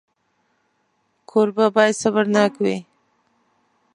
کوربه 1.29 1.65
باید 1.75 1.99
صبرناک 2.01 2.53
وي. 2.63 2.77